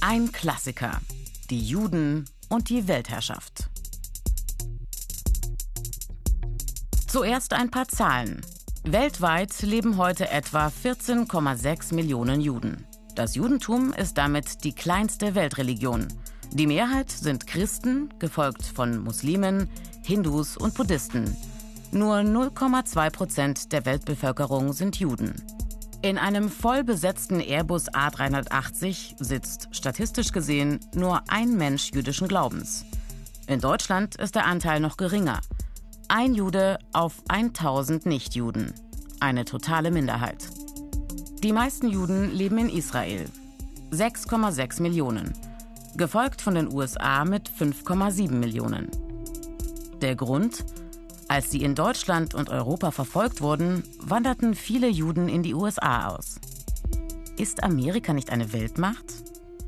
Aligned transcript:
Ein 0.00 0.30
Klassiker. 0.30 1.00
Die 1.50 1.60
Juden 1.60 2.24
und 2.48 2.68
die 2.68 2.86
Weltherrschaft. 2.86 3.68
Zuerst 7.08 7.52
ein 7.52 7.72
paar 7.72 7.88
Zahlen. 7.88 8.40
Weltweit 8.84 9.60
leben 9.62 9.96
heute 9.96 10.30
etwa 10.30 10.68
14,6 10.68 11.96
Millionen 11.96 12.40
Juden. 12.40 12.86
Das 13.16 13.34
Judentum 13.34 13.92
ist 13.92 14.16
damit 14.18 14.62
die 14.62 14.72
kleinste 14.72 15.34
Weltreligion. 15.34 16.06
Die 16.52 16.68
Mehrheit 16.68 17.10
sind 17.10 17.48
Christen, 17.48 18.14
gefolgt 18.20 18.62
von 18.62 19.02
Muslimen, 19.02 19.68
Hindus 20.04 20.56
und 20.56 20.74
Buddhisten. 20.74 21.36
Nur 21.90 22.18
0,2 22.18 23.10
Prozent 23.10 23.72
der 23.72 23.84
Weltbevölkerung 23.84 24.72
sind 24.72 24.96
Juden. 25.00 25.34
In 26.00 26.16
einem 26.16 26.48
voll 26.48 26.84
besetzten 26.84 27.40
Airbus 27.40 27.88
A380 27.88 29.16
sitzt 29.18 29.68
statistisch 29.72 30.30
gesehen 30.30 30.78
nur 30.94 31.22
ein 31.26 31.56
Mensch 31.56 31.90
jüdischen 31.92 32.28
Glaubens. 32.28 32.84
In 33.48 33.60
Deutschland 33.60 34.14
ist 34.14 34.36
der 34.36 34.46
Anteil 34.46 34.78
noch 34.78 34.96
geringer. 34.96 35.40
Ein 36.06 36.34
Jude 36.34 36.78
auf 36.92 37.14
1000 37.28 38.06
Nichtjuden. 38.06 38.72
Eine 39.18 39.44
totale 39.44 39.90
Minderheit. 39.90 40.48
Die 41.42 41.52
meisten 41.52 41.88
Juden 41.88 42.32
leben 42.32 42.58
in 42.58 42.68
Israel. 42.68 43.24
6,6 43.90 44.80
Millionen. 44.80 45.32
Gefolgt 45.96 46.42
von 46.42 46.54
den 46.54 46.72
USA 46.72 47.24
mit 47.24 47.50
5,7 47.50 48.30
Millionen. 48.30 48.88
Der 50.00 50.14
Grund? 50.14 50.64
Als 51.28 51.50
sie 51.50 51.62
in 51.62 51.74
Deutschland 51.74 52.34
und 52.34 52.48
Europa 52.48 52.90
verfolgt 52.90 53.42
wurden, 53.42 53.84
wanderten 54.00 54.54
viele 54.54 54.88
Juden 54.88 55.28
in 55.28 55.42
die 55.42 55.54
USA 55.54 56.08
aus. 56.08 56.40
Ist 57.36 57.62
Amerika 57.62 58.14
nicht 58.14 58.30
eine 58.30 58.52
Weltmacht? 58.54 59.04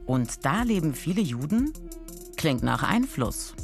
Und 0.07 0.45
da 0.45 0.63
leben 0.63 0.95
viele 0.95 1.21
Juden? 1.21 1.73
Klingt 2.37 2.63
nach 2.63 2.83
Einfluss. 2.83 3.55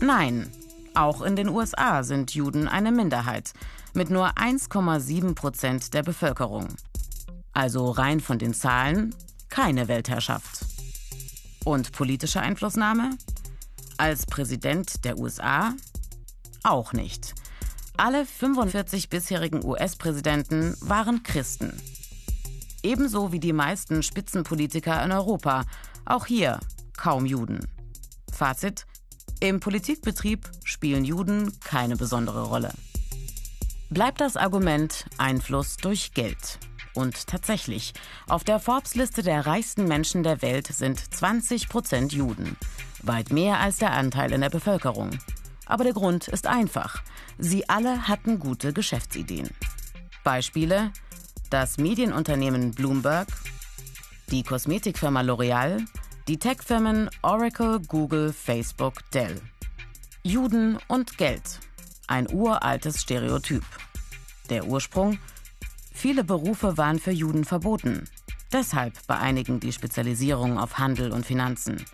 Nein, 0.00 0.50
auch 0.94 1.22
in 1.22 1.36
den 1.36 1.48
USA 1.48 2.02
sind 2.02 2.34
Juden 2.34 2.66
eine 2.66 2.90
Minderheit 2.90 3.52
mit 3.94 4.10
nur 4.10 4.36
1,7 4.36 5.34
Prozent 5.34 5.94
der 5.94 6.02
Bevölkerung. 6.02 6.68
Also 7.52 7.90
rein 7.90 8.20
von 8.20 8.38
den 8.38 8.54
Zahlen 8.54 9.14
keine 9.48 9.88
Weltherrschaft. 9.88 10.64
Und 11.64 11.92
politische 11.92 12.40
Einflussnahme? 12.40 13.10
Als 13.98 14.26
Präsident 14.26 15.04
der 15.04 15.18
USA 15.18 15.74
auch 16.62 16.92
nicht. 16.92 17.34
Alle 17.96 18.24
45 18.24 19.10
bisherigen 19.10 19.64
US-Präsidenten 19.64 20.76
waren 20.80 21.22
Christen. 21.22 21.72
Ebenso 22.82 23.32
wie 23.32 23.40
die 23.40 23.52
meisten 23.52 24.02
Spitzenpolitiker 24.02 25.04
in 25.04 25.12
Europa. 25.12 25.64
Auch 26.06 26.26
hier 26.26 26.58
kaum 26.96 27.26
Juden. 27.26 27.60
Fazit: 28.32 28.86
Im 29.40 29.60
Politikbetrieb 29.60 30.50
spielen 30.64 31.04
Juden 31.04 31.58
keine 31.60 31.96
besondere 31.96 32.44
Rolle. 32.44 32.72
Bleibt 33.90 34.20
das 34.20 34.36
Argument 34.36 35.04
Einfluss 35.18 35.76
durch 35.76 36.14
Geld. 36.14 36.58
Und 36.94 37.26
tatsächlich, 37.26 37.92
auf 38.28 38.44
der 38.44 38.58
Forbes-Liste 38.58 39.22
der 39.22 39.46
reichsten 39.46 39.84
Menschen 39.84 40.22
der 40.22 40.42
Welt 40.42 40.66
sind 40.68 41.14
20 41.14 41.68
Prozent 41.68 42.12
Juden. 42.12 42.56
Weit 43.02 43.30
mehr 43.30 43.60
als 43.60 43.78
der 43.78 43.92
Anteil 43.92 44.32
in 44.32 44.40
der 44.40 44.50
Bevölkerung. 44.50 45.10
Aber 45.70 45.84
der 45.84 45.92
Grund 45.92 46.26
ist 46.26 46.48
einfach. 46.48 47.00
Sie 47.38 47.68
alle 47.68 48.08
hatten 48.08 48.40
gute 48.40 48.72
Geschäftsideen. 48.72 49.48
Beispiele: 50.24 50.92
das 51.48 51.78
Medienunternehmen 51.78 52.72
Bloomberg, 52.72 53.28
die 54.32 54.42
Kosmetikfirma 54.42 55.20
L'Oreal, 55.20 55.84
die 56.26 56.38
Techfirmen 56.38 57.08
Oracle, 57.22 57.78
Google, 57.86 58.32
Facebook, 58.32 59.08
Dell. 59.12 59.40
Juden 60.24 60.78
und 60.88 61.16
Geld. 61.18 61.60
Ein 62.08 62.28
uraltes 62.28 63.00
Stereotyp. 63.00 63.64
Der 64.48 64.66
Ursprung? 64.66 65.20
Viele 65.94 66.24
Berufe 66.24 66.78
waren 66.78 66.98
für 66.98 67.12
Juden 67.12 67.44
verboten. 67.44 68.08
Deshalb 68.52 68.94
bei 69.06 69.18
einigen 69.18 69.60
die 69.60 69.72
Spezialisierung 69.72 70.58
auf 70.58 70.78
Handel 70.78 71.12
und 71.12 71.24
Finanzen. 71.24 71.84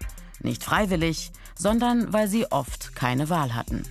Nicht 0.41 0.65
freiwillig, 0.65 1.31
sondern 1.59 2.13
weil 2.13 2.29
sie 2.29 2.51
oft 2.51 2.95
keine 2.95 3.29
Wahl 3.29 3.55
hatten. 3.55 3.85